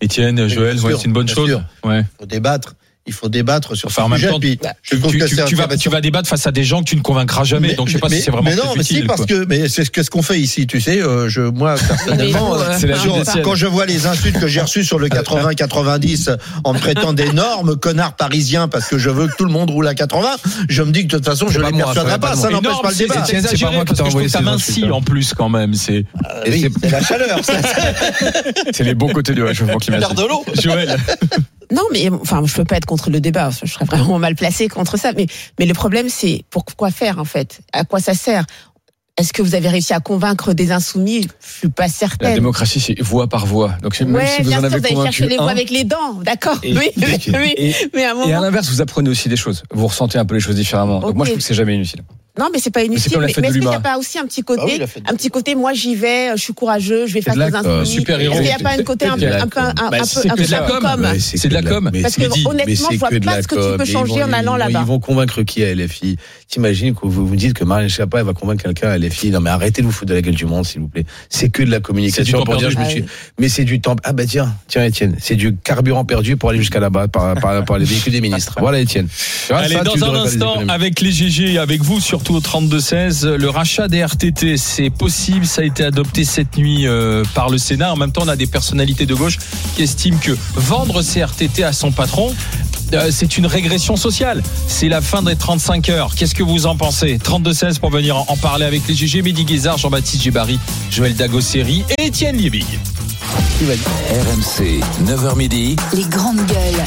Étienne, 0.00 0.48
Joël, 0.48 0.78
c'est 0.78 1.04
une 1.04 1.12
bonne 1.12 1.28
chose. 1.28 1.62
Ouais. 1.84 2.04
Faut 2.18 2.26
débattre. 2.26 2.74
Il 3.08 3.12
faut 3.12 3.28
débattre 3.28 3.76
sur 3.76 3.86
Enfin, 3.88 4.02
en 4.02 4.06
ce 4.06 4.10
même 4.10 4.18
sujet. 4.18 4.30
temps, 4.32 4.40
Puis, 4.40 4.58
je 4.82 4.96
Tu, 4.96 5.00
tu- 5.02 5.18
que 5.18 5.24
tu- 5.26 5.34
vas, 5.36 5.62
intéressant. 5.64 5.76
tu 5.80 5.88
vas 5.90 6.00
débattre 6.00 6.28
face 6.28 6.46
à 6.46 6.50
des 6.50 6.64
gens 6.64 6.80
que 6.82 6.88
tu 6.88 6.96
ne 6.96 7.02
convaincras 7.02 7.44
jamais. 7.44 7.74
donc 7.74 7.86
je 7.88 7.92
sais 7.94 7.98
pas 8.00 8.08
mais, 8.08 8.16
si 8.16 8.22
c'est 8.22 8.30
vraiment 8.32 8.50
mais 8.50 8.56
non, 8.56 8.64
mais 8.74 8.82
utile. 8.82 8.96
si, 9.02 9.02
parce 9.04 9.18
quoi. 9.20 9.26
que 9.26 9.44
mais 9.48 9.68
c'est 9.68 9.84
ce 9.84 10.10
qu'on 10.10 10.22
fait 10.22 10.40
ici, 10.40 10.66
tu 10.66 10.80
sais. 10.80 11.00
euh, 11.00 11.28
je, 11.28 11.40
moi 11.42 11.76
personnellement, 11.88 12.56
Mais, 12.58 12.90
euh, 12.90 13.24
sur- 13.24 13.42
quand 13.42 13.54
je 13.54 13.66
vois 13.66 13.86
les 13.86 14.06
insultes 14.06 14.38
que 14.40 14.48
j'ai 14.48 14.60
reçues 14.60 14.84
sur 14.84 14.98
le 14.98 15.08
80-90 15.08 16.30
en 16.64 16.72
me 16.72 16.78
traitant 16.80 17.12
d'énormes 17.12 17.76
connards 17.76 18.16
parisiens 18.16 18.66
parce 18.68 18.86
que 18.88 18.98
je 18.98 19.10
veux 19.10 19.28
que 19.28 19.36
tout 19.36 19.44
le 19.44 19.52
monde 19.52 19.70
roule 19.70 19.86
à 19.86 19.94
80, 19.94 20.28
je 20.68 20.82
me 20.82 20.90
dis 20.90 21.02
que 21.06 21.12
de 21.12 21.16
toute 21.18 21.24
façon 21.26 21.46
je 21.48 21.60
C'est 21.60 21.70
les 21.70 21.76
persuaderai 21.78 22.18
pas. 22.18 22.34
Ça 22.36 22.50
n'empêche 22.50 22.80
pas 22.82 22.90
le 22.90 22.96
débat. 22.96 23.24
c'est 23.24 23.60
pas 23.60 23.70
moi 23.70 23.84
qui 23.84 23.94
t'ai 23.94 24.02
envoyé 24.02 24.28
ça 24.28 24.40
insultes. 24.40 24.90
en 24.92 25.00
plus 25.02 25.32
quand 25.32 25.48
même. 25.48 25.74
C'est 25.74 26.04
c'est 26.44 26.90
la 26.90 27.02
chaleur. 27.02 27.38
C'est 28.72 28.84
les 28.84 28.94
bons 28.94 29.08
côtés 29.10 29.32
du 29.32 29.42
réchauffement 29.42 29.78
climatique. 29.78 30.16
De 30.16 30.22
l'eau. 30.22 30.44
Joël. 30.60 30.96
Non, 31.72 31.82
mais 31.92 32.08
enfin, 32.10 32.42
je 32.44 32.54
peux 32.54 32.64
pas 32.64 32.76
être 32.76 32.86
contre 32.86 33.10
le 33.10 33.20
débat. 33.20 33.50
Je 33.50 33.70
serais 33.70 33.84
vraiment 33.84 34.18
mal 34.18 34.34
placé 34.34 34.68
contre 34.68 34.96
ça. 34.96 35.12
Mais, 35.12 35.26
mais 35.58 35.66
le 35.66 35.74
problème, 35.74 36.08
c'est 36.08 36.44
pourquoi 36.50 36.90
faire 36.90 37.18
en 37.18 37.24
fait? 37.24 37.60
À 37.72 37.84
quoi 37.84 38.00
ça 38.00 38.14
sert? 38.14 38.44
Est-ce 39.18 39.32
que 39.32 39.40
vous 39.40 39.54
avez 39.54 39.68
réussi 39.70 39.94
à 39.94 40.00
convaincre 40.00 40.52
des 40.52 40.72
insoumis? 40.72 41.22
Je 41.40 41.58
suis 41.60 41.68
pas 41.70 41.84
La 41.84 41.88
certaine. 41.88 42.34
démocratie, 42.34 42.80
c'est 42.80 43.00
voix 43.00 43.28
par 43.28 43.46
voix. 43.46 43.74
Donc 43.82 43.98
même 43.98 44.14
Ouais, 44.14 44.26
si 44.26 44.42
vous 44.42 44.48
bien 44.50 44.58
en 44.58 44.60
sûr, 44.60 44.66
avez 44.74 44.78
vous 44.80 44.86
allez 45.00 45.02
chercher 45.10 45.26
les 45.26 45.36
voix 45.38 45.50
avec 45.50 45.70
les 45.70 45.84
dents, 45.84 46.20
d'accord. 46.22 46.58
Et- 46.62 46.76
Oui, 46.76 46.90
oui, 46.98 47.04
oui. 47.28 47.54
et- 47.56 47.74
Mais 47.94 48.04
à 48.04 48.12
un 48.14 48.22
Et 48.28 48.34
à 48.34 48.40
l'inverse, 48.40 48.68
vous 48.68 48.82
apprenez 48.82 49.08
aussi 49.08 49.30
des 49.30 49.36
choses. 49.36 49.62
Vous 49.72 49.86
ressentez 49.86 50.18
un 50.18 50.26
peu 50.26 50.34
les 50.34 50.40
choses 50.40 50.56
différemment. 50.56 51.00
Donc 51.00 51.14
moi, 51.14 51.24
je 51.24 51.30
trouve 51.30 51.38
que 51.40 51.46
c'est 51.48 51.54
jamais 51.54 51.74
inutile. 51.74 52.00
non, 52.38 52.48
mais 52.52 52.58
c'est 52.58 52.68
pas 52.70 52.80
c'est 52.80 52.86
inutile. 52.88 53.10
comme 53.12 53.22
la 53.22 53.28
Mais, 53.28 53.32
mais 53.38 53.42
de 53.42 53.46
est-ce 53.48 53.58
qu'il 53.60 53.68
n'y 53.70 53.74
a 53.74 53.80
pas 53.80 53.96
aussi 53.96 54.18
un 54.18 54.26
petit 54.26 54.42
côté, 54.42 54.60
Ah 54.62 54.68
oui, 54.70 54.76
la 54.78 54.86
fête 54.86 55.02
de 55.06 55.10
un 55.10 55.14
petit 55.16 55.30
côté, 55.30 55.54
moi 55.54 55.72
j'y 55.72 55.94
vais, 55.94 56.32
je 56.36 56.42
suis 56.42 56.52
courageux, 56.52 57.06
je 57.06 57.14
vais 57.14 57.20
C'est 57.22 57.30
face 57.30 57.36
de 57.36 57.40
la 57.40 57.46
aux 57.48 57.50
com. 57.52 57.58
insoumis. 57.66 57.86
Super 57.86 58.20
héros. 58.20 58.34
Est-ce 58.34 58.42
qu'il 58.42 58.50
n'y 58.50 58.54
a 58.54 58.68
pas 58.68 58.78
un 58.78 58.84
côté 58.84 59.06
un, 59.06 59.14
peu, 59.16 59.24
la 59.24 59.42
un 59.42 59.46
peu, 59.48 59.60
un, 59.60 59.72
Bah, 59.90 59.98
peu, 60.00 60.04
c'est 60.04 60.30
un 60.30 60.34
peu 60.36 60.44
de 60.44 60.50
la 60.50 60.62
un 60.62 60.66
peu 60.66 60.78
com. 60.80 61.06
C'est 61.18 61.48
de 61.48 61.54
la 61.54 61.62
com. 61.62 61.90
mais 61.90 62.02
Parce 62.02 62.16
que 62.16 62.30
dit, 62.30 62.44
honnêtement, 62.46 62.88
mais 62.90 62.94
je 62.94 62.98
vois 63.00 63.08
pas 63.08 63.18
la 63.36 63.42
ce 63.42 63.48
que 63.48 63.72
tu 63.72 63.78
peux 63.78 63.84
changer 63.86 64.22
en 64.22 64.32
allant 64.34 64.56
là-bas. 64.56 64.80
Ils 64.82 64.86
vont 64.86 65.00
convaincre 65.00 65.42
qui 65.44 65.64
à 65.64 65.74
LFI 65.74 66.18
T'imagines 66.48 66.94
que 66.94 67.00
vous 67.06 67.26
vous 67.26 67.36
dites 67.36 67.54
que 67.54 67.64
Marine 67.64 67.88
Schiappa 67.88 68.18
elle 68.20 68.26
va 68.26 68.32
convaincre 68.34 68.62
quelqu'un 68.62 68.90
à 68.90 68.98
Non 69.30 69.40
mais 69.40 69.50
arrêtez 69.50 69.82
de 69.82 69.86
vous 69.86 69.92
foutre 69.92 70.10
de 70.10 70.14
la 70.14 70.22
gueule 70.22 70.34
du 70.34 70.46
monde 70.46 70.64
s'il 70.64 70.80
vous 70.80 70.88
plaît. 70.88 71.06
C'est 71.28 71.50
que 71.50 71.62
de 71.62 71.70
la 71.70 71.80
communication 71.80 72.42
pour 72.44 72.56
dire 72.56 72.70
je 72.70 72.76
me 72.76 72.82
perdu. 72.82 73.00
suis. 73.00 73.04
Mais 73.38 73.48
c'est 73.48 73.64
du 73.64 73.80
temps. 73.80 73.96
Ah 74.04 74.12
bah 74.12 74.24
tiens, 74.26 74.54
tiens 74.68 74.84
Étienne, 74.84 75.16
c'est 75.20 75.34
du 75.34 75.56
carburant 75.56 76.04
perdu 76.04 76.36
pour 76.36 76.50
aller 76.50 76.58
jusqu'à 76.58 76.80
là-bas 76.80 77.08
par, 77.08 77.34
par, 77.34 77.64
par 77.64 77.78
les 77.78 77.84
véhicules 77.84 78.12
des 78.12 78.20
ministres. 78.20 78.56
Voilà 78.60 78.80
Étienne. 78.80 79.08
Allez, 79.50 79.74
ça, 79.74 79.84
dans 79.84 80.04
un 80.04 80.14
instant, 80.24 80.56
avec 80.68 81.00
les 81.00 81.12
GG 81.12 81.52
et 81.52 81.58
avec 81.58 81.82
vous, 81.82 82.00
surtout 82.00 82.34
au 82.34 82.40
32-16, 82.40 83.34
le 83.34 83.48
rachat 83.48 83.88
des 83.88 84.04
RTT, 84.04 84.56
c'est 84.56 84.90
possible. 84.90 85.46
Ça 85.46 85.62
a 85.62 85.64
été 85.64 85.84
adopté 85.84 86.24
cette 86.24 86.56
nuit 86.56 86.86
euh, 86.86 87.22
par 87.34 87.50
le 87.50 87.58
Sénat. 87.58 87.92
En 87.92 87.96
même 87.96 88.12
temps, 88.12 88.22
on 88.24 88.28
a 88.28 88.36
des 88.36 88.46
personnalités 88.46 89.06
de 89.06 89.14
gauche 89.14 89.38
qui 89.76 89.82
estiment 89.82 90.18
que 90.18 90.36
vendre 90.54 91.02
ces 91.02 91.22
RTT 91.22 91.62
à 91.62 91.72
son 91.72 91.92
patron, 91.92 92.34
euh, 92.92 93.08
c'est 93.10 93.38
une 93.38 93.46
régression 93.46 93.96
sociale. 93.96 94.42
C'est 94.66 94.88
la 94.88 95.00
fin 95.00 95.22
des 95.22 95.36
35 95.36 95.88
heures. 95.88 96.14
Qu'est-ce 96.14 96.34
que 96.34 96.42
vous 96.42 96.66
en 96.66 96.76
pensez? 96.76 97.18
32-16 97.18 97.78
pour 97.78 97.90
venir 97.90 98.16
en 98.16 98.26
en 98.28 98.36
parler 98.36 98.64
avec 98.66 98.82
les 98.88 98.94
GG. 98.94 99.22
Mehdi 99.22 99.44
Guézard, 99.44 99.78
Jean-Baptiste 99.78 100.22
Gébari, 100.22 100.58
Joël 100.90 101.14
Dagosseri 101.14 101.84
et 101.98 102.06
Étienne 102.06 102.36
Liebig. 102.36 102.66
RMC, 103.60 104.80
9h 105.06 105.36
midi. 105.36 105.76
Les 105.94 106.04
grandes 106.04 106.44
gueules. 106.46 106.84